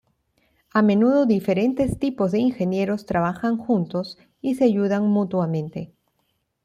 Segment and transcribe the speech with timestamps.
[0.73, 5.93] A menudo, diferentes tipos de ingenieros trabajan juntos y se ayudan mutuamente.